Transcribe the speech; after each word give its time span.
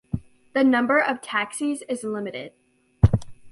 The 0.53 0.63
number 0.63 0.97
of 0.99 1.21
taxis 1.21 1.83
is 1.87 2.03
limited. 2.03 2.53